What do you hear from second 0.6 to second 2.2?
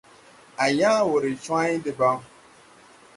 À yãã wɔ ree cwãy debaŋ.